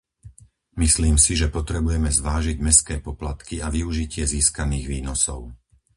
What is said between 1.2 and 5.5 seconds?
si, že potrebujeme zvážiť mestské poplatky a využitie získaných výnosov.